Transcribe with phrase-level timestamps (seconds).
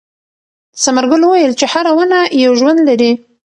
[0.83, 3.11] ثمر ګل وویل چې هره ونه یو ژوند لري.